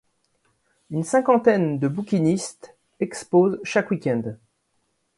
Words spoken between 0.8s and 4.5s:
Une cinquantaine de bouquinistes exposent chaque week-end.